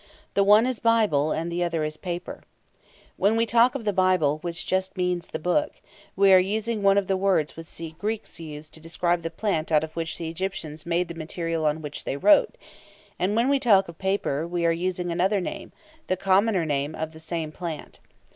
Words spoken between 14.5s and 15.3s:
are using